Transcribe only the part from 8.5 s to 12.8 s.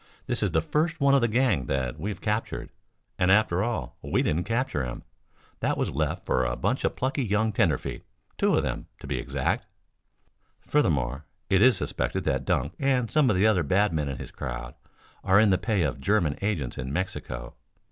of them, to be exact. "Furthermore, it is suspected that Dunk